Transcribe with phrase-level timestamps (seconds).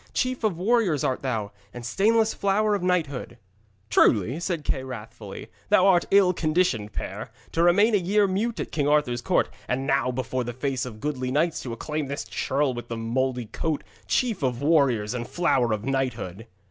[0.15, 3.37] Chief of warriors art thou, and stainless flower of knighthood!'
[3.91, 8.59] 'Truly,' said Kay wrathfully, 'thou art an ill conditioned pair, to remain a year mute
[8.59, 12.23] at King Arthur's court, and now before the face of goodly knights to acclaim this
[12.23, 16.47] churl with the mouldy coat, chief of warriors and flower of knighthood!'